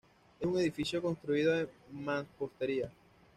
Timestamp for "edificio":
0.57-0.99